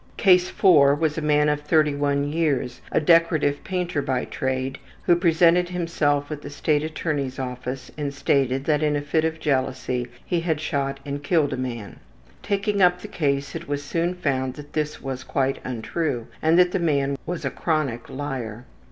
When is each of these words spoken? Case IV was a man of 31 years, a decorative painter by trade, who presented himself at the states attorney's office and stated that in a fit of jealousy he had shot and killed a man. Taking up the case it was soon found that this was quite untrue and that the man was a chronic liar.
Case 0.17 0.49
IV 0.49 0.97
was 0.99 1.15
a 1.15 1.21
man 1.21 1.47
of 1.47 1.61
31 1.61 2.31
years, 2.33 2.81
a 2.91 2.99
decorative 2.99 3.63
painter 3.63 4.01
by 4.01 4.25
trade, 4.25 4.79
who 5.03 5.15
presented 5.15 5.69
himself 5.69 6.31
at 6.31 6.41
the 6.41 6.49
states 6.49 6.83
attorney's 6.85 7.37
office 7.37 7.91
and 7.99 8.11
stated 8.11 8.63
that 8.65 8.81
in 8.81 8.95
a 8.95 9.01
fit 9.01 9.23
of 9.23 9.39
jealousy 9.39 10.07
he 10.25 10.39
had 10.39 10.59
shot 10.59 10.99
and 11.05 11.21
killed 11.23 11.53
a 11.53 11.55
man. 11.55 11.99
Taking 12.41 12.81
up 12.81 13.01
the 13.03 13.07
case 13.07 13.53
it 13.53 13.67
was 13.67 13.83
soon 13.83 14.15
found 14.15 14.55
that 14.55 14.73
this 14.73 15.03
was 15.03 15.23
quite 15.23 15.59
untrue 15.63 16.25
and 16.41 16.57
that 16.57 16.71
the 16.71 16.79
man 16.79 17.15
was 17.27 17.45
a 17.45 17.51
chronic 17.51 18.09
liar. 18.09 18.65